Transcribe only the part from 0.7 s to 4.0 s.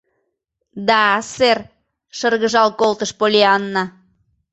—Да, сэр,— шыргыжал колтыш Поллианна.